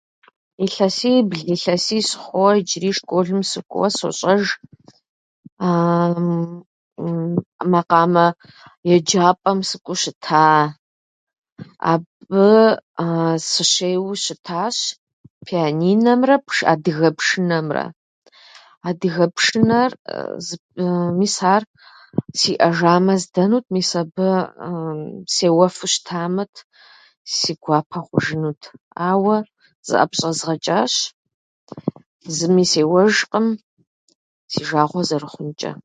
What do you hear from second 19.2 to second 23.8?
пшынэр зып- мис ар сиӏэжамэ здэнут.